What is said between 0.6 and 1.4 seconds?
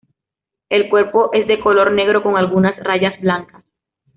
El cuerpo